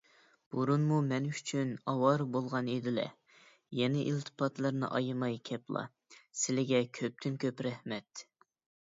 [0.53, 3.03] بۇرۇنمۇ مەن ئۈچۈن ئاۋارە بولغان ئىدىلە،
[3.79, 5.83] يەنە ئىلتىپاتلىرىنى ئايىماي كەپلا.
[6.45, 8.25] سىلىگە كۆپتىن- كۆپ رەھمەت!